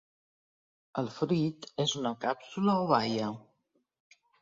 El 1.01 1.09
fruit 1.17 1.69
és 1.85 1.95
una 2.01 2.17
càpsula 2.27 2.79
o 2.87 2.91
baia. 2.97 3.33